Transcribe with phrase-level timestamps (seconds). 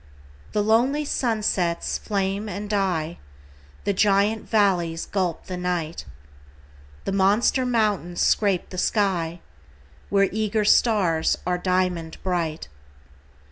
[0.53, 3.19] The lonely sunsets flame and die;
[3.83, 6.05] The giant valleys gulp the night;
[7.05, 9.41] The monster mountains scrape the sky,
[10.09, 12.67] Where eager stars are diamond bright.